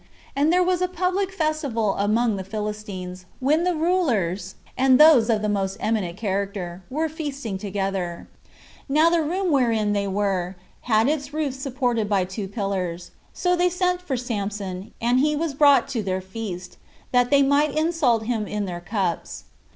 And 0.35 0.51
there 0.51 0.63
was 0.63 0.81
a 0.81 0.87
public 0.87 1.31
festival 1.31 1.93
among 1.93 2.35
the 2.35 2.43
Philistines, 2.43 3.27
when 3.39 3.63
the 3.63 3.75
rulers, 3.75 4.55
and 4.75 4.99
those 4.99 5.29
of 5.29 5.43
the 5.43 5.47
most 5.47 5.77
eminent 5.79 6.17
character, 6.17 6.81
were 6.89 7.07
feasting 7.07 7.59
together; 7.59 8.27
[now 8.89 9.11
the 9.11 9.21
room 9.21 9.51
wherein 9.51 9.93
they 9.93 10.07
were 10.07 10.55
had 10.89 11.07
its 11.07 11.35
roof 11.35 11.53
supported 11.53 12.09
by 12.09 12.25
two 12.25 12.47
pillars;] 12.47 13.11
so 13.31 13.55
they 13.55 13.69
sent 13.69 14.01
for 14.01 14.17
Samson, 14.17 14.91
and 14.99 15.19
he 15.19 15.35
was 15.35 15.53
brought 15.53 15.87
to 15.89 16.01
their 16.01 16.19
feast, 16.19 16.77
that 17.11 17.29
they 17.29 17.43
might 17.43 17.77
insult 17.77 18.23
him 18.23 18.47
in 18.47 18.65
their 18.65 18.81
cups. 18.81 19.43